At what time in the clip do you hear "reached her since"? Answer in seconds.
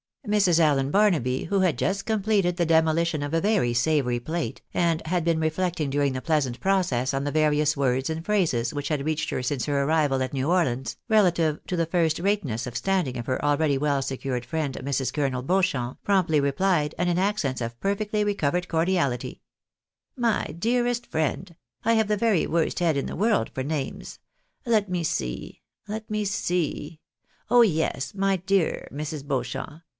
9.05-9.65